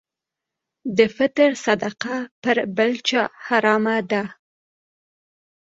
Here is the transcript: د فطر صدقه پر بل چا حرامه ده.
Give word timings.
د 0.97 0.99
فطر 1.15 1.49
صدقه 1.65 2.17
پر 2.41 2.57
بل 2.77 2.91
چا 3.07 3.23
حرامه 3.45 3.97
ده. 4.11 4.23